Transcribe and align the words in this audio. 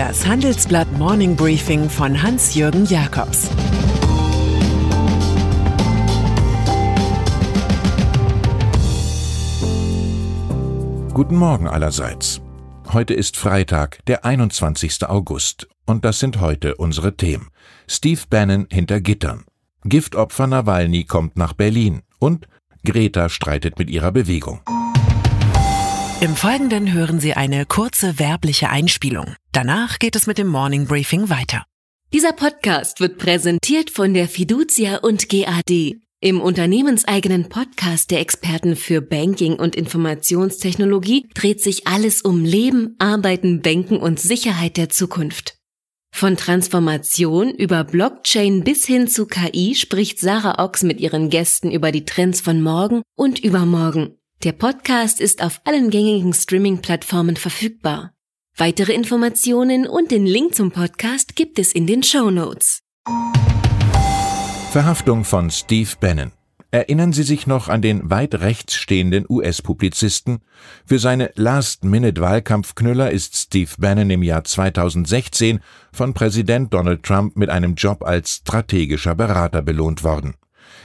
Das 0.00 0.26
Handelsblatt 0.26 0.90
Morning 0.96 1.36
Briefing 1.36 1.90
von 1.90 2.22
Hans-Jürgen 2.22 2.86
Jakobs 2.86 3.50
Guten 11.12 11.36
Morgen 11.36 11.68
allerseits. 11.68 12.40
Heute 12.90 13.12
ist 13.12 13.36
Freitag, 13.36 13.98
der 14.06 14.24
21. 14.24 15.06
August, 15.06 15.68
und 15.84 16.06
das 16.06 16.18
sind 16.18 16.40
heute 16.40 16.76
unsere 16.76 17.18
Themen. 17.18 17.50
Steve 17.86 18.22
Bannon 18.30 18.68
hinter 18.72 19.02
Gittern. 19.02 19.44
Giftopfer 19.84 20.46
Nawalny 20.46 21.04
kommt 21.04 21.36
nach 21.36 21.52
Berlin 21.52 22.00
und 22.18 22.48
Greta 22.86 23.28
streitet 23.28 23.78
mit 23.78 23.90
ihrer 23.90 24.12
Bewegung. 24.12 24.60
Im 26.20 26.36
Folgenden 26.36 26.92
hören 26.92 27.18
Sie 27.18 27.32
eine 27.32 27.64
kurze 27.64 28.18
werbliche 28.18 28.68
Einspielung. 28.68 29.36
Danach 29.52 29.98
geht 29.98 30.14
es 30.16 30.26
mit 30.26 30.36
dem 30.36 30.48
Morning 30.48 30.86
Briefing 30.86 31.30
weiter. 31.30 31.64
Dieser 32.12 32.34
Podcast 32.34 33.00
wird 33.00 33.16
präsentiert 33.16 33.88
von 33.88 34.12
der 34.12 34.28
Fiducia 34.28 34.98
und 34.98 35.30
GAD, 35.30 35.98
im 36.20 36.42
unternehmenseigenen 36.42 37.48
Podcast 37.48 38.10
der 38.10 38.20
Experten 38.20 38.76
für 38.76 39.00
Banking 39.00 39.54
und 39.54 39.74
Informationstechnologie 39.74 41.26
dreht 41.34 41.62
sich 41.62 41.86
alles 41.86 42.20
um 42.20 42.44
Leben, 42.44 42.96
Arbeiten, 42.98 43.62
Banken 43.62 43.96
und 43.96 44.20
Sicherheit 44.20 44.76
der 44.76 44.90
Zukunft. 44.90 45.56
Von 46.14 46.36
Transformation 46.36 47.48
über 47.48 47.84
Blockchain 47.84 48.62
bis 48.62 48.84
hin 48.84 49.08
zu 49.08 49.24
KI 49.24 49.74
spricht 49.74 50.18
Sarah 50.18 50.62
Ochs 50.62 50.82
mit 50.82 51.00
ihren 51.00 51.30
Gästen 51.30 51.70
über 51.70 51.92
die 51.92 52.04
Trends 52.04 52.42
von 52.42 52.60
morgen 52.60 53.00
und 53.16 53.38
übermorgen. 53.38 54.19
Der 54.42 54.52
Podcast 54.52 55.20
ist 55.20 55.42
auf 55.42 55.60
allen 55.64 55.90
gängigen 55.90 56.32
Streaming-Plattformen 56.32 57.36
verfügbar. 57.36 58.14
Weitere 58.56 58.94
Informationen 58.94 59.86
und 59.86 60.10
den 60.10 60.24
Link 60.24 60.54
zum 60.54 60.70
Podcast 60.70 61.36
gibt 61.36 61.58
es 61.58 61.72
in 61.72 61.86
den 61.86 62.02
Show 62.02 62.30
Notes. 62.30 62.80
Verhaftung 64.70 65.24
von 65.24 65.50
Steve 65.50 65.90
Bannon. 66.00 66.32
Erinnern 66.70 67.12
Sie 67.12 67.22
sich 67.22 67.46
noch 67.46 67.68
an 67.68 67.82
den 67.82 68.08
weit 68.08 68.34
rechts 68.36 68.76
stehenden 68.76 69.26
US-Publizisten? 69.28 70.38
Für 70.86 70.98
seine 70.98 71.32
Last-Minute-Wahlkampfknüller 71.34 73.10
ist 73.10 73.36
Steve 73.36 73.72
Bannon 73.76 74.08
im 74.08 74.22
Jahr 74.22 74.44
2016 74.44 75.60
von 75.92 76.14
Präsident 76.14 76.72
Donald 76.72 77.02
Trump 77.02 77.36
mit 77.36 77.50
einem 77.50 77.74
Job 77.74 78.02
als 78.04 78.36
strategischer 78.36 79.14
Berater 79.14 79.60
belohnt 79.60 80.02
worden. 80.02 80.36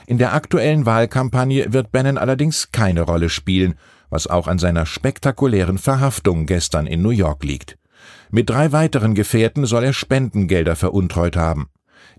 In 0.08 0.18
der 0.18 0.34
aktuellen 0.34 0.86
Wahlkampagne 0.86 1.74
wird 1.74 1.92
Bannon 1.92 2.18
allerdings 2.18 2.72
keine 2.72 3.02
Rolle 3.02 3.30
spielen, 3.30 3.76
was 4.10 4.28
auch 4.28 4.48
an 4.48 4.60
seiner 4.60 4.86
spektakulären 4.86 5.78
Verhaftung 5.78 6.46
gestern 6.46 6.86
in 6.86 7.02
New 7.02 7.10
York 7.10 7.44
liegt. 7.44 7.78
Mit 8.30 8.50
drei 8.50 8.72
weiteren 8.72 9.16
Gefährten 9.16 9.66
soll 9.66 9.84
er 9.84 9.94
Spendengelder 9.94 10.76
veruntreut 10.76 11.36
haben. 11.36 11.70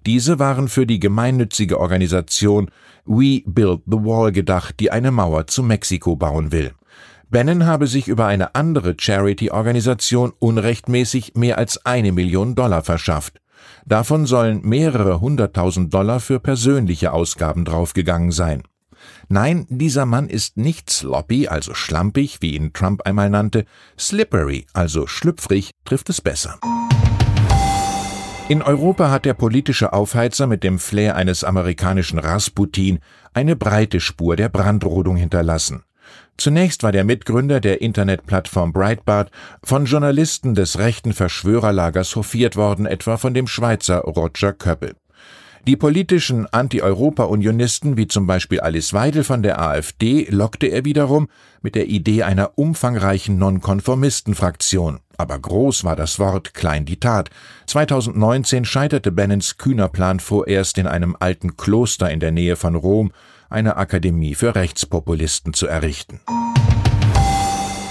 Diese 0.05 0.39
waren 0.39 0.69
für 0.69 0.87
die 0.87 1.01
gemeinnützige 1.01 1.81
Organisation 1.81 2.71
We 3.05 3.43
Build 3.45 3.83
the 3.87 3.99
Wall 3.99 4.33
gedacht, 4.33 4.81
die 4.81 4.91
eine 4.91 5.11
Mauer 5.11 5.47
zu 5.47 5.63
Mexiko 5.63 6.17
bauen 6.17 6.53
will. 6.53 6.73
Bannon 7.29 7.67
habe 7.67 7.87
sich 7.87 8.09
über 8.09 8.27
eine 8.27 8.55
andere 8.55 8.95
Charity-Organisation 8.99 10.33
unrechtmäßig 10.39 11.35
mehr 11.35 11.59
als 11.59 11.85
eine 11.85 12.13
Million 12.13 12.55
Dollar 12.55 12.83
verschafft. 12.85 13.41
Davon 13.85 14.27
sollen 14.27 14.63
mehrere 14.63 15.21
hunderttausend 15.21 15.93
Dollar 15.93 16.21
für 16.21 16.41
persönliche 16.41 17.13
Ausgaben 17.13 17.65
draufgegangen 17.65 18.33
sein. 18.33 18.63
Nein, 19.29 19.67
dieser 19.69 20.07
Mann 20.07 20.29
ist 20.29 20.57
nicht 20.57 20.91
sloppy, 20.91 21.49
also 21.49 21.75
schlampig, 21.75 22.39
wie 22.41 22.57
ihn 22.57 22.73
Trump 22.73 23.03
einmal 23.03 23.31
nannte, 23.31 23.65
slippery, 23.99 24.67
also 24.73 25.07
schlüpfrig, 25.07 25.71
trifft 25.85 26.09
es 26.09 26.21
besser. 26.21 26.59
In 28.49 28.63
Europa 28.63 29.11
hat 29.11 29.25
der 29.25 29.35
politische 29.35 29.93
Aufheizer 29.93 30.47
mit 30.47 30.63
dem 30.63 30.79
Flair 30.79 31.17
eines 31.17 31.43
amerikanischen 31.43 32.21
Rasputin 32.21 33.01
eine 33.35 33.57
breite 33.57 33.99
Spur 33.99 34.37
der 34.37 34.49
Brandrodung 34.49 35.17
hinterlassen. 35.17 35.83
Zunächst 36.37 36.83
war 36.83 36.93
der 36.93 37.05
Mitgründer 37.05 37.61
der 37.61 37.81
Internetplattform 37.81 38.73
Breitbart 38.73 39.31
von 39.63 39.87
Journalisten 39.87 40.55
des 40.55 40.79
rechten 40.79 41.13
Verschwörerlagers 41.13 42.15
hofiert 42.17 42.57
worden, 42.57 42.87
etwa 42.87 43.17
von 43.17 43.33
dem 43.33 43.47
Schweizer 43.47 44.01
Roger 44.01 44.53
Köppel. 44.53 44.95
Die 45.67 45.75
politischen 45.75 46.47
Anti-Europa-Unionisten, 46.47 47.97
wie 47.97 48.07
zum 48.07 48.29
Beispiel 48.29 48.61
Alice 48.61 48.93
Weidel 48.93 49.25
von 49.25 49.43
der 49.43 49.61
AfD, 49.61 50.29
lockte 50.31 50.69
er 50.69 50.85
wiederum 50.85 51.27
mit 51.61 51.75
der 51.75 51.89
Idee 51.89 52.23
einer 52.23 52.57
umfangreichen 52.57 53.37
Nonkonformistenfraktion. 53.39 55.01
Aber 55.17 55.37
groß 55.37 55.83
war 55.83 55.97
das 55.97 56.21
Wort, 56.21 56.55
klein 56.55 56.85
die 56.85 57.01
Tat. 57.01 57.31
2019 57.67 58.65
scheiterte 58.65 59.11
Bannons 59.11 59.59
kühner 59.59 59.89
Plan 59.89 60.21
vorerst 60.21 60.79
in 60.79 60.87
einem 60.87 61.17
alten 61.19 61.57
Kloster 61.57 62.13
in 62.13 62.21
der 62.21 62.31
Nähe 62.31 62.55
von 62.55 62.77
Rom 62.77 63.11
eine 63.49 63.77
Akademie 63.77 64.35
für 64.35 64.55
Rechtspopulisten 64.55 65.53
zu 65.55 65.67
errichten. 65.67 66.21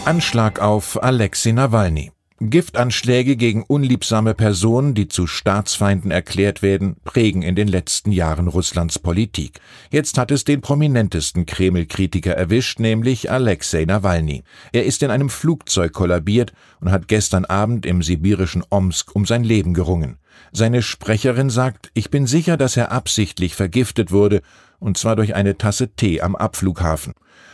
Anschlag 0.06 0.60
auf 0.60 1.02
Alexei 1.02 1.52
Nawalny. 1.52 2.12
Giftanschläge 2.42 3.38
gegen 3.38 3.64
unliebsame 3.64 4.34
Personen, 4.34 4.94
die 4.94 5.08
zu 5.08 5.26
Staatsfeinden 5.26 6.12
erklärt 6.12 6.62
werden, 6.62 6.98
prägen 7.06 7.42
in 7.42 7.56
den 7.56 7.70
letzten 7.70 8.12
Jahren 8.12 8.50
Russlands 8.50 9.00
Politik. 9.00 9.62
Jetzt 9.90 10.18
hat 10.18 10.32
es 10.32 10.44
den 10.44 10.60
prominentesten 10.60 11.46
Kreml-Kritiker 11.46 12.34
erwischt, 12.34 12.80
nämlich 12.82 13.32
Alexei 13.32 13.86
Nawalny. 13.86 14.44
Er 14.74 14.84
ist 14.84 15.02
in 15.02 15.12
einem 15.12 15.30
Flugzeug 15.30 15.94
kollabiert 15.94 16.52
und 16.82 16.92
hat 16.92 17.08
gestern 17.08 17.46
Abend 17.46 17.86
im 17.86 18.04
sibirischen 18.04 18.66
Omsk 18.70 19.16
um 19.16 19.26
sein 19.26 19.46
Leben 19.46 19.74
gerungen. 19.74 20.18
Seine 20.52 20.82
Sprecherin 20.82 21.50
sagt, 21.50 21.90
ich 21.94 22.10
bin 22.10 22.28
sicher, 22.28 22.58
dass 22.58 22.76
er 22.76 22.92
absichtlich 22.92 23.56
vergiftet 23.56 24.12
wurde, 24.12 24.42
und 24.80 24.98
zwar 24.98 25.16
durch 25.16 25.36
eine 25.36 25.58
Tasse 25.58 25.96
Tee 25.96 26.22
am 26.22 26.36
Abflughafen. 26.36 27.14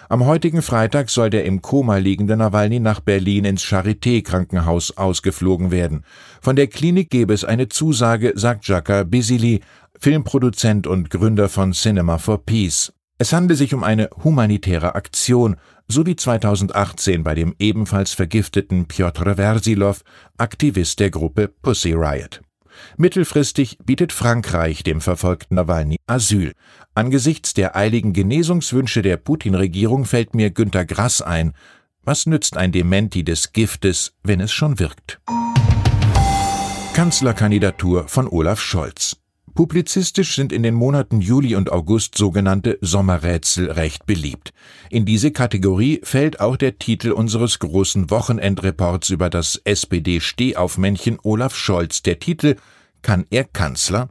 Am 0.10 0.26
heutigen 0.26 0.62
Freitag 0.62 1.10
soll 1.10 1.30
der 1.30 1.46
im 1.46 1.62
Koma 1.62 1.96
liegende 1.96 2.36
Nawalny 2.36 2.82
nach 2.82 3.00
Berlin 3.00 3.46
ins 3.46 3.64
Charité-Krankenhaus 3.64 4.98
ausgeflogen 4.98 5.72
werden. 5.72 6.04
Von 6.42 6.58
der 6.58 6.68
Klinik 6.68 7.10
gebe 7.10 7.34
es 7.34 7.46
eine 7.46 7.70
Zusage, 7.70 8.34
sagt 8.36 8.68
Jaka 8.68 9.04
Bisili, 9.04 9.62
Filmproduzent 10.00 10.86
und 10.86 11.10
Gründer 11.10 11.48
von 11.48 11.72
Cinema 11.72 12.18
for 12.18 12.46
Peace. 12.46 12.92
Es 13.20 13.32
handle 13.32 13.56
sich 13.56 13.74
um 13.74 13.84
eine 13.84 14.10
humanitäre 14.24 14.96
Aktion, 14.96 15.56
so 15.88 16.06
wie 16.06 16.16
2018 16.16 17.24
bei 17.24 17.36
dem 17.36 17.56
ebenfalls 17.60 18.14
vergifteten 18.14 18.88
Piotr 18.88 19.36
Versilov, 19.36 20.02
Aktivist 20.38 21.00
der 21.00 21.12
Gruppe 21.12 21.48
Pussy 21.48 21.94
Riot. 21.94 22.42
Mittelfristig 22.98 23.78
bietet 23.86 24.12
Frankreich 24.14 24.84
dem 24.84 25.02
verfolgten 25.02 25.56
Nawalny 25.56 25.98
Asyl. 26.08 26.54
Angesichts 26.96 27.54
der 27.54 27.76
eiligen 27.76 28.14
Genesungswünsche 28.14 29.02
der 29.02 29.18
Putin-Regierung 29.18 30.06
fällt 30.06 30.36
mir 30.36 30.50
Günter 30.50 30.86
Grass 30.86 31.22
ein. 31.22 31.54
Was 32.04 32.26
nützt 32.26 32.58
ein 32.58 32.72
Dementi 32.72 33.24
des 33.24 33.54
Giftes, 33.54 34.14
wenn 34.24 34.40
es 34.40 34.52
schon 34.52 34.80
wirkt? 34.80 35.20
Kanzlerkandidatur 36.94 38.08
von 38.08 38.28
Olaf 38.28 38.60
Scholz. 38.60 39.21
Publizistisch 39.54 40.36
sind 40.36 40.54
in 40.54 40.64
den 40.64 40.74
Monaten 40.74 41.20
Juli 41.20 41.56
und 41.56 41.72
August 41.72 42.18
sogenannte 42.18 42.78
Sommerrätsel 42.82 43.70
recht 43.70 44.06
beliebt. 44.06 44.54
In 44.90 45.06
diese 45.06 45.32
Kategorie 45.32 46.00
fällt 46.04 46.40
auch 46.40 46.56
der 46.56 46.80
Titel 46.80 47.12
unseres 47.12 47.60
großen 47.60 48.10
Wochenendreports 48.10 49.10
über 49.10 49.30
das 49.30 49.62
SPD-Stehaufmännchen 49.64 51.20
Olaf 51.24 51.56
Scholz. 51.56 52.02
Der 52.02 52.20
Titel 52.20 52.56
Kann 53.02 53.26
er 53.30 53.44
Kanzler? 53.44 54.10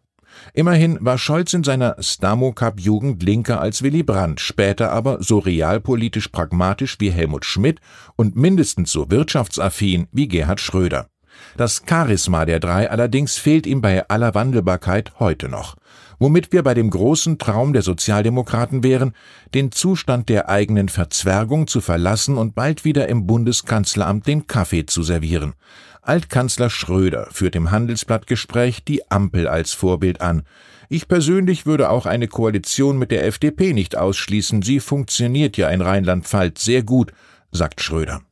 Immerhin 0.53 0.99
war 1.01 1.19
Scholz 1.19 1.55
in 1.55 1.65
seiner 1.65 1.97
Stamo-Cup-Jugend 1.99 3.23
linker 3.23 3.61
als 3.61 3.83
Willy 3.83 4.03
Brandt, 4.03 4.41
später 4.41 4.93
aber 4.93 5.23
so 5.23 5.39
realpolitisch 5.39 6.29
pragmatisch 6.29 6.97
wie 6.99 7.11
Helmut 7.11 7.45
Schmidt 7.45 7.81
und 8.17 8.37
mindestens 8.37 8.93
so 8.93 9.11
wirtschaftsaffin 9.11 10.07
wie 10.13 10.29
Gerhard 10.29 10.61
Schröder. 10.61 11.09
Das 11.57 11.83
Charisma 11.89 12.45
der 12.45 12.61
drei 12.61 12.91
allerdings 12.91 13.37
fehlt 13.37 13.67
ihm 13.67 13.81
bei 13.81 14.09
aller 14.09 14.35
Wandelbarkeit 14.35 15.13
heute 15.19 15.49
noch. 15.49 15.77
Womit 16.19 16.53
wir 16.53 16.63
bei 16.63 16.75
dem 16.75 16.91
großen 16.91 17.39
Traum 17.39 17.73
der 17.73 17.81
Sozialdemokraten 17.83 18.83
wären, 18.83 19.15
den 19.55 19.73
Zustand 19.73 20.29
der 20.29 20.51
eigenen 20.51 20.91
Verzwergung 20.91 21.67
zu 21.67 21.81
verlassen 21.81 22.37
und 22.37 22.55
bald 22.55 22.85
wieder 22.85 23.09
im 23.09 23.27
Bundeskanzleramt 23.27 24.27
den 24.27 24.47
Kaffee 24.47 24.85
zu 24.85 25.03
servieren. 25.03 25.55
Altkanzler 26.03 26.71
Schröder 26.71 27.29
führt 27.31 27.57
im 27.57 27.71
Handelsblattgespräch 27.71 28.85
die 28.85 29.11
Ampel 29.11 29.49
als 29.49 29.73
Vorbild 29.73 30.21
an. 30.21 30.43
Ich 30.89 31.09
persönlich 31.09 31.67
würde 31.67 31.89
auch 31.89 32.05
eine 32.05 32.27
Koalition 32.27 32.99
mit 32.99 33.11
der 33.11 33.25
FDP 33.27 33.73
nicht 33.73 33.97
ausschließen. 33.97 34.63
Sie 34.63 34.81
funktioniert 34.81 35.57
ja 35.57 35.69
in 35.69 35.81
Rheinland-Pfalz 35.81 36.65
sehr 36.65 36.83
gut, 36.83 37.13
sagt 37.53 37.81
Schröder. 37.81 38.23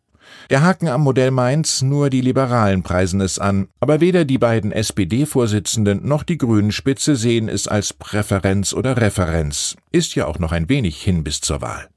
Der 0.50 0.62
Haken 0.62 0.89
am 0.89 1.03
Modell 1.03 1.31
Mainz, 1.31 1.83
nur 1.83 2.09
die 2.09 2.23
Liberalen 2.23 2.83
preisen 2.83 3.21
es 3.21 3.39
an, 3.39 3.69
aber 3.81 4.00
weder 4.00 4.25
die 4.25 4.39
beiden 4.39 4.73
SPD-Vorsitzenden 4.73 6.09
noch 6.09 6.23
die 6.23 6.39
Grünen-Spitze 6.39 7.17
sehen 7.17 7.50
es 7.50 7.69
als 7.69 7.93
Präferenz 7.93 8.73
oder 8.73 8.97
Referenz. 8.97 9.77
Ist 9.93 10.15
ja 10.15 10.25
auch 10.27 10.39
noch 10.39 10.53
ein 10.53 10.71
wenig 10.71 11.03
hin 11.03 11.23
bis 11.23 11.43
zur 11.43 11.61
Wahl. 11.61 11.91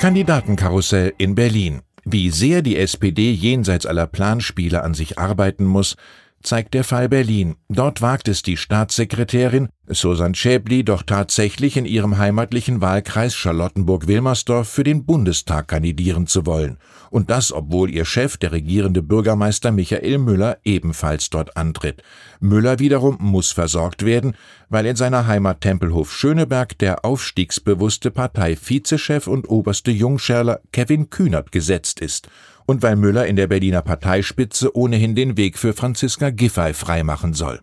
Kandidatenkarussell 0.00 1.14
in 1.16 1.36
Berlin. 1.36 1.82
Wie 2.04 2.30
sehr 2.30 2.62
die 2.62 2.76
SPD 2.76 3.30
jenseits 3.30 3.86
aller 3.86 4.08
Planspiele 4.08 4.82
an 4.82 4.94
sich 4.94 5.16
arbeiten 5.16 5.64
muss, 5.64 5.94
zeigt 6.42 6.74
der 6.74 6.84
Fall 6.84 7.08
Berlin. 7.08 7.56
Dort 7.68 8.02
wagt 8.02 8.28
es 8.28 8.42
die 8.42 8.56
Staatssekretärin 8.56 9.68
Susan 9.90 10.34
Schäbli 10.34 10.84
doch 10.84 11.02
tatsächlich 11.02 11.76
in 11.78 11.86
ihrem 11.86 12.18
heimatlichen 12.18 12.82
Wahlkreis 12.82 13.34
Charlottenburg-Wilmersdorf 13.34 14.68
für 14.68 14.84
den 14.84 15.06
Bundestag 15.06 15.68
kandidieren 15.68 16.26
zu 16.26 16.44
wollen. 16.44 16.76
Und 17.10 17.30
das, 17.30 17.52
obwohl 17.52 17.90
ihr 17.90 18.04
Chef, 18.04 18.36
der 18.36 18.52
regierende 18.52 19.02
Bürgermeister 19.02 19.72
Michael 19.72 20.18
Müller, 20.18 20.58
ebenfalls 20.62 21.30
dort 21.30 21.56
antritt. 21.56 22.02
Müller 22.38 22.78
wiederum 22.78 23.16
muss 23.18 23.50
versorgt 23.50 24.04
werden, 24.04 24.36
weil 24.68 24.84
in 24.84 24.96
seiner 24.96 25.26
Heimat 25.26 25.62
Tempelhof 25.62 26.12
Schöneberg 26.12 26.76
der 26.78 27.06
aufstiegsbewusste 27.06 28.10
Parteivizechef 28.10 29.26
und 29.26 29.48
oberste 29.48 29.90
Jungscherler 29.90 30.60
Kevin 30.72 31.08
Kühnert 31.08 31.50
gesetzt 31.50 32.00
ist 32.00 32.28
und 32.68 32.82
weil 32.82 32.96
Müller 32.96 33.26
in 33.26 33.36
der 33.36 33.46
Berliner 33.46 33.80
Parteispitze 33.80 34.76
ohnehin 34.76 35.14
den 35.14 35.38
Weg 35.38 35.58
für 35.58 35.72
Franziska 35.72 36.28
Giffey 36.28 36.74
freimachen 36.74 37.32
soll. 37.32 37.60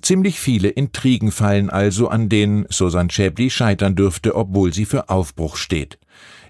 Ziemlich 0.00 0.38
viele 0.38 0.68
Intrigen 0.68 1.32
fallen 1.32 1.70
also, 1.70 2.08
an 2.08 2.28
denen 2.28 2.64
Susan 2.68 3.10
Schäbli 3.10 3.50
scheitern 3.50 3.96
dürfte, 3.96 4.36
obwohl 4.36 4.72
sie 4.72 4.84
für 4.84 5.08
Aufbruch 5.08 5.56
steht. 5.56 5.98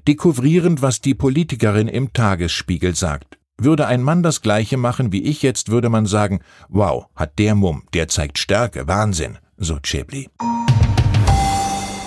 Dekouvrierend, 0.07 0.83
was 0.83 1.01
die 1.01 1.15
Politikerin 1.15 1.89
im 1.89 2.13
Tagesspiegel 2.13 2.95
sagt. 2.95 3.39
Würde 3.57 3.87
ein 3.87 4.03
Mann 4.03 4.23
das 4.23 4.43
Gleiche 4.43 4.77
machen 4.77 5.11
wie 5.13 5.23
ich 5.23 5.43
jetzt, 5.43 5.71
würde 5.71 5.89
man 5.89 6.05
sagen, 6.05 6.41
wow, 6.69 7.07
hat 7.17 7.39
der 7.39 7.55
Mumm, 7.55 7.85
der 7.95 8.09
zeigt 8.09 8.39
Stärke, 8.39 8.87
Wahnsinn, 8.87 9.39
so 9.57 9.79
Schäbli. 9.83 10.29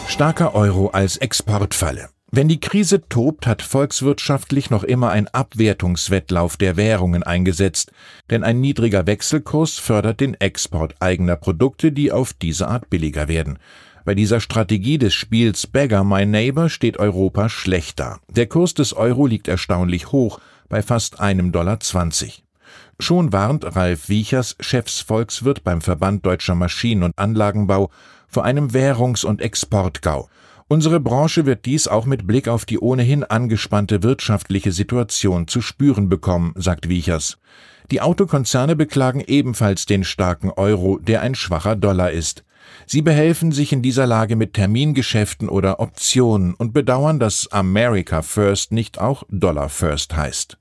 Starker 0.08 0.54
Euro 0.54 0.90
als 0.90 1.18
Exportfalle. 1.18 2.10
Wenn 2.30 2.50
die 2.50 2.60
Krise 2.60 3.08
tobt, 3.08 3.48
hat 3.48 3.62
volkswirtschaftlich 3.62 4.70
noch 4.70 4.84
immer 4.84 5.12
ein 5.12 5.30
Abwertungswettlauf 5.30 6.58
der 6.58 6.76
Währungen 6.76 7.24
eingesetzt, 7.24 7.92
denn 8.30 8.44
ein 8.44 8.60
niedriger 8.60 9.08
Wechselkurs 9.08 9.78
fördert 9.78 10.20
den 10.20 10.34
Export 10.34 10.96
eigener 11.00 11.38
Produkte, 11.38 11.94
die 11.94 12.12
auf 12.12 12.34
diese 12.34 12.68
Art 12.68 12.90
billiger 12.90 13.30
werden. 13.30 13.60
Bei 14.04 14.14
dieser 14.14 14.42
Strategie 14.42 14.98
des 14.98 15.14
Spiels 15.14 15.68
Beggar 15.68 16.04
My 16.04 16.26
Neighbor 16.26 16.70
steht 16.70 16.98
Europa 16.98 17.48
schlecht 17.48 18.00
da. 18.00 18.20
Der 18.30 18.48
Kurs 18.48 18.74
des 18.74 18.94
Euro 18.94 19.26
liegt 19.26 19.48
erstaunlich 19.48 20.12
hoch, 20.12 20.40
bei 20.68 20.82
fast 20.82 21.22
einem 21.22 21.54
Dollar 21.54 21.80
zwanzig. 21.80 22.44
Schon 23.00 23.32
warnt 23.32 23.76
Ralf 23.76 24.10
Wiechers, 24.10 24.58
Chefsvolkswirt 24.60 25.64
beim 25.64 25.80
Verband 25.80 26.26
Deutscher 26.26 26.56
Maschinen- 26.56 27.04
und 27.04 27.18
Anlagenbau, 27.18 27.90
vor 28.28 28.44
einem 28.44 28.74
Währungs- 28.74 29.26
und 29.26 29.42
Exportgau. 29.42 30.28
Unsere 30.70 31.00
Branche 31.00 31.46
wird 31.46 31.66
dies 31.66 31.88
auch 31.88 32.06
mit 32.06 32.28
Blick 32.28 32.50
auf 32.50 32.66
die 32.66 32.80
ohnehin 32.80 33.24
angespannte 33.24 34.04
wirtschaftliche 34.04 34.74
Situation 34.74 35.48
zu 35.48 35.62
spüren 35.62 36.10
bekommen, 36.10 36.54
sagt 36.58 36.90
Wiechers. 36.90 37.38
Die 37.90 38.02
Autokonzerne 38.02 38.76
beklagen 38.76 39.24
ebenfalls 39.26 39.86
den 39.86 40.04
starken 40.04 40.52
Euro, 40.52 41.00
der 41.00 41.22
ein 41.22 41.36
schwacher 41.36 41.78
Dollar 41.78 42.12
ist. 42.12 42.44
Sie 42.86 43.02
behelfen 43.02 43.54
sich 43.54 43.72
in 43.72 43.82
dieser 43.82 44.06
Lage 44.06 44.36
mit 44.36 44.56
Termingeschäften 44.56 45.48
oder 45.48 45.80
Optionen 45.80 46.54
und 46.54 46.74
bedauern, 46.74 47.18
dass 47.18 47.50
America 47.50 48.22
First 48.22 48.74
nicht 48.74 49.00
auch 49.00 49.24
Dollar 49.30 49.70
First 49.70 50.18
heißt. 50.18 50.58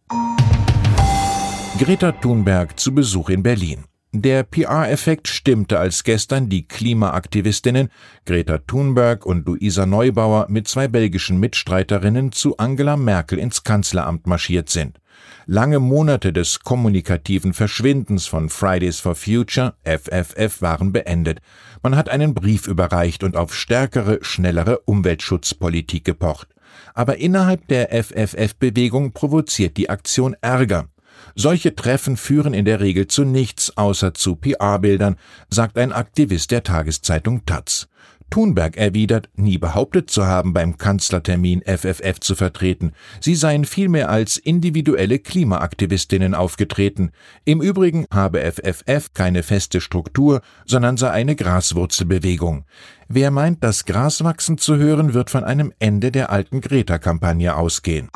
Greta 1.79 2.13
Thunberg 2.13 2.79
zu 2.79 2.95
Besuch 2.95 3.29
in 3.29 3.43
Berlin. 3.43 3.87
Der 4.13 4.45
PR-Effekt 4.45 5.29
stimmte, 5.29 5.79
als 5.79 6.05
gestern 6.05 6.49
die 6.49 6.67
Klimaaktivistinnen 6.67 7.91
Greta 8.25 8.59
Thunberg 8.59 9.27
und 9.27 9.47
Luisa 9.47 9.85
Neubauer 9.85 10.47
mit 10.49 10.69
zwei 10.69 10.89
belgischen 10.89 11.39
Mitstreiterinnen 11.39 12.33
zu 12.33 12.57
Angela 12.57 12.97
Merkel 12.97 13.39
ins 13.39 13.63
Kanzleramt 13.63 14.27
marschiert 14.27 14.71
sind. 14.71 14.99
Lange 15.47 15.81
Monate 15.81 16.33
des 16.33 16.61
kommunikativen 16.61 17.53
Verschwindens 17.53 18.27
von 18.27 18.49
Fridays 18.49 19.01
for 19.01 19.15
Future, 19.15 19.75
FFF, 19.85 20.63
waren 20.63 20.93
beendet. 20.93 21.41
Man 21.83 21.97
hat 21.97 22.09
einen 22.09 22.35
Brief 22.35 22.67
überreicht 22.67 23.23
und 23.23 23.37
auf 23.37 23.55
stärkere, 23.55 24.19
schnellere 24.23 24.81
Umweltschutzpolitik 24.81 26.05
gepocht. 26.05 26.49
Aber 26.95 27.19
innerhalb 27.19 27.69
der 27.69 27.91
FFF-Bewegung 27.91 29.13
provoziert 29.13 29.77
die 29.77 29.91
Aktion 29.91 30.35
Ärger. 30.41 30.89
Solche 31.39 31.77
Treffen 31.77 32.17
führen 32.17 32.55
in 32.55 32.65
der 32.65 32.81
Regel 32.81 33.09
zu 33.09 33.25
nichts 33.25 33.77
außer 33.77 34.15
zu 34.15 34.37
PR-Bildern, 34.37 35.17
sagt 35.51 35.77
ein 35.77 35.93
Aktivist 35.93 36.51
der 36.51 36.63
Tageszeitung 36.63 37.45
Taz. 37.45 37.89
Thunberg 38.31 38.79
erwidert, 38.79 39.29
nie 39.37 39.59
behauptet 39.59 40.11
zu 40.11 40.27
haben, 40.27 40.55
beim 40.55 40.79
Kanzlertermin 40.79 41.63
FFF 41.63 42.21
zu 42.21 42.35
vertreten. 42.35 42.93
Sie 43.21 43.35
seien 43.35 43.67
vielmehr 43.67 44.09
als 44.09 44.39
individuelle 44.39 45.19
Klimaaktivistinnen 45.19 46.35
aufgetreten. 46.35 47.13
Im 47.45 47.61
Übrigen 47.61 48.07
habe 48.11 48.41
FFF 48.41 49.13
keine 49.13 49.43
feste 49.43 49.83
Struktur, 49.83 50.41
sondern 50.65 50.97
sei 50.97 51.11
eine 51.11 51.37
Graswurzelbewegung. 51.37 52.65
Wer 53.09 53.31
meint, 53.31 53.63
das 53.63 53.85
Gras 53.85 54.25
wachsen 54.25 54.57
zu 54.57 54.77
hören, 54.77 55.13
wird 55.13 55.29
von 55.29 55.45
einem 55.45 55.73
Ende 55.79 56.11
der 56.11 56.31
alten 56.31 56.63
Greta-Kampagne 56.63 57.55
ausgehen. 57.55 58.09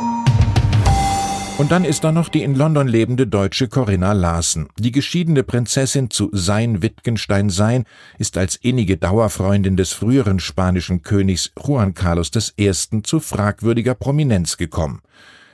Und 1.60 1.72
dann 1.72 1.84
ist 1.84 2.04
da 2.04 2.10
noch 2.10 2.30
die 2.30 2.42
in 2.42 2.54
London 2.54 2.88
lebende 2.88 3.26
deutsche 3.26 3.68
Corinna 3.68 4.14
Larsen. 4.14 4.68
Die 4.78 4.92
geschiedene 4.92 5.42
Prinzessin 5.42 6.08
zu 6.08 6.30
Sein 6.32 6.80
Wittgenstein 6.80 7.50
Sein 7.50 7.84
ist 8.16 8.38
als 8.38 8.56
innige 8.56 8.96
Dauerfreundin 8.96 9.76
des 9.76 9.92
früheren 9.92 10.40
spanischen 10.40 11.02
Königs 11.02 11.52
Juan 11.62 11.92
Carlos 11.92 12.30
I. 12.58 12.72
zu 13.02 13.20
fragwürdiger 13.20 13.94
Prominenz 13.94 14.56
gekommen. 14.56 15.02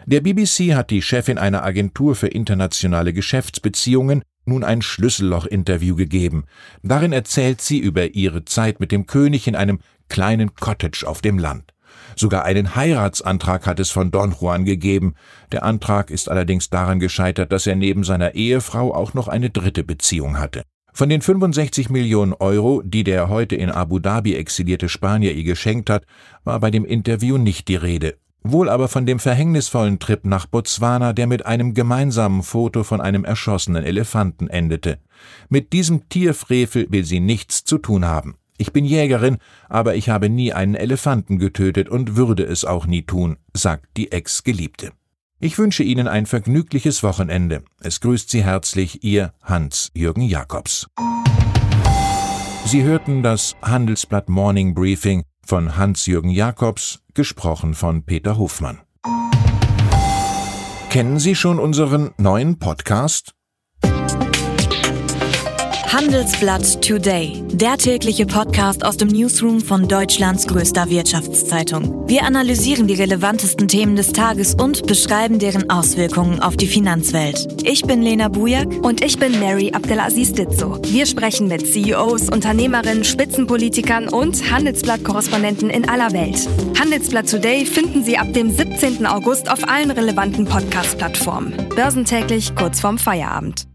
Der 0.06 0.20
BBC 0.20 0.76
hat 0.76 0.90
die 0.90 1.02
Chefin 1.02 1.38
einer 1.38 1.64
Agentur 1.64 2.14
für 2.14 2.28
internationale 2.28 3.12
Geschäftsbeziehungen 3.12 4.22
nun 4.44 4.62
ein 4.62 4.82
Schlüsselloch-Interview 4.82 5.96
gegeben. 5.96 6.44
Darin 6.84 7.12
erzählt 7.12 7.60
sie 7.60 7.80
über 7.80 8.14
ihre 8.14 8.44
Zeit 8.44 8.78
mit 8.78 8.92
dem 8.92 9.06
König 9.06 9.48
in 9.48 9.56
einem 9.56 9.80
kleinen 10.08 10.54
Cottage 10.54 11.04
auf 11.04 11.20
dem 11.20 11.40
Land. 11.40 11.72
Sogar 12.14 12.44
einen 12.44 12.76
Heiratsantrag 12.76 13.66
hat 13.66 13.80
es 13.80 13.90
von 13.90 14.10
Don 14.10 14.34
Juan 14.40 14.64
gegeben. 14.64 15.14
Der 15.52 15.64
Antrag 15.64 16.10
ist 16.10 16.30
allerdings 16.30 16.70
daran 16.70 17.00
gescheitert, 17.00 17.52
dass 17.52 17.66
er 17.66 17.76
neben 17.76 18.04
seiner 18.04 18.34
Ehefrau 18.34 18.94
auch 18.94 19.14
noch 19.14 19.28
eine 19.28 19.50
dritte 19.50 19.84
Beziehung 19.84 20.38
hatte. 20.38 20.62
Von 20.92 21.10
den 21.10 21.20
65 21.20 21.90
Millionen 21.90 22.32
Euro, 22.32 22.80
die 22.82 23.04
der 23.04 23.28
heute 23.28 23.54
in 23.54 23.70
Abu 23.70 23.98
Dhabi 23.98 24.34
exilierte 24.34 24.88
Spanier 24.88 25.34
ihr 25.34 25.44
geschenkt 25.44 25.90
hat, 25.90 26.06
war 26.44 26.58
bei 26.58 26.70
dem 26.70 26.86
Interview 26.86 27.36
nicht 27.36 27.68
die 27.68 27.76
Rede. 27.76 28.16
Wohl 28.42 28.68
aber 28.68 28.88
von 28.88 29.06
dem 29.06 29.18
verhängnisvollen 29.18 29.98
Trip 29.98 30.24
nach 30.24 30.46
Botswana, 30.46 31.12
der 31.12 31.26
mit 31.26 31.44
einem 31.44 31.74
gemeinsamen 31.74 32.42
Foto 32.42 32.84
von 32.84 33.00
einem 33.00 33.24
erschossenen 33.24 33.84
Elefanten 33.84 34.48
endete. 34.48 34.98
Mit 35.48 35.72
diesem 35.72 36.08
Tierfrevel 36.08 36.86
will 36.90 37.04
sie 37.04 37.20
nichts 37.20 37.64
zu 37.64 37.76
tun 37.76 38.06
haben. 38.06 38.36
Ich 38.58 38.72
bin 38.72 38.84
Jägerin, 38.84 39.38
aber 39.68 39.94
ich 39.94 40.08
habe 40.08 40.30
nie 40.30 40.52
einen 40.52 40.74
Elefanten 40.74 41.38
getötet 41.38 41.88
und 41.88 42.16
würde 42.16 42.44
es 42.44 42.64
auch 42.64 42.86
nie 42.86 43.02
tun, 43.02 43.36
sagt 43.52 43.96
die 43.96 44.12
Ex-Geliebte. 44.12 44.92
Ich 45.38 45.58
wünsche 45.58 45.82
Ihnen 45.82 46.08
ein 46.08 46.24
vergnügliches 46.24 47.02
Wochenende. 47.02 47.62
Es 47.80 48.00
grüßt 48.00 48.30
Sie 48.30 48.42
herzlich 48.42 49.04
Ihr 49.04 49.34
Hans-Jürgen 49.42 50.22
Jakobs. 50.22 50.86
Sie 52.64 52.82
hörten 52.82 53.22
das 53.22 53.54
Handelsblatt 53.60 54.30
Morning 54.30 54.74
Briefing 54.74 55.24
von 55.44 55.76
Hans-Jürgen 55.76 56.30
Jakobs, 56.30 57.00
gesprochen 57.14 57.74
von 57.74 58.04
Peter 58.04 58.38
Hofmann. 58.38 58.80
Kennen 60.88 61.18
Sie 61.18 61.34
schon 61.34 61.58
unseren 61.58 62.12
neuen 62.16 62.58
Podcast? 62.58 63.35
Handelsblatt 65.92 66.82
Today, 66.82 67.42
der 67.46 67.78
tägliche 67.78 68.26
Podcast 68.26 68.84
aus 68.84 68.96
dem 68.96 69.08
Newsroom 69.08 69.60
von 69.60 69.86
Deutschlands 69.86 70.46
größter 70.46 70.90
Wirtschaftszeitung. 70.90 72.08
Wir 72.08 72.24
analysieren 72.24 72.88
die 72.88 72.94
relevantesten 72.94 73.68
Themen 73.68 73.94
des 73.94 74.12
Tages 74.12 74.54
und 74.54 74.86
beschreiben 74.86 75.38
deren 75.38 75.70
Auswirkungen 75.70 76.40
auf 76.40 76.56
die 76.56 76.66
Finanzwelt. 76.66 77.46
Ich 77.62 77.82
bin 77.82 78.02
Lena 78.02 78.28
Bujak 78.28 78.66
und 78.84 79.02
ich 79.02 79.18
bin 79.18 79.38
Mary 79.38 79.72
Abdelaziz 79.72 80.32
Ditzo. 80.32 80.78
Wir 80.82 81.06
sprechen 81.06 81.46
mit 81.46 81.66
CEOs, 81.72 82.30
Unternehmerinnen, 82.30 83.04
Spitzenpolitikern 83.04 84.08
und 84.08 84.50
Handelsblatt-Korrespondenten 84.50 85.70
in 85.70 85.88
aller 85.88 86.12
Welt. 86.12 86.48
Handelsblatt 86.78 87.30
Today 87.30 87.64
finden 87.64 88.02
Sie 88.02 88.18
ab 88.18 88.32
dem 88.32 88.50
17. 88.50 89.06
August 89.06 89.50
auf 89.50 89.66
allen 89.68 89.92
relevanten 89.92 90.46
Podcast-Plattformen. 90.46 91.54
Börsentäglich 91.74 92.54
kurz 92.56 92.80
vorm 92.80 92.98
Feierabend. 92.98 93.66